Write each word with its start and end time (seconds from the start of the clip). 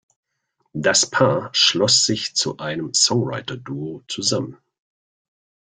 Das 0.73 1.05
Paar 1.07 1.51
schloss 1.53 2.07
sich 2.07 2.33
zu 2.33 2.57
einem 2.57 2.91
Songwriter-Duo 2.91 4.01
zusammen. 4.07 4.57